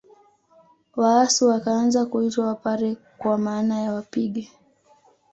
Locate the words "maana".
3.37-3.81